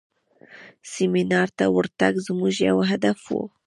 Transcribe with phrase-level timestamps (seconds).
[0.91, 3.35] سیمینار ته ورتګ زموږ یو هدف و.